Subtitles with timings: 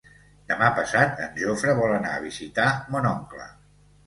[0.51, 2.67] Demà passat en Jofre vol anar a visitar
[2.97, 3.47] mon oncle.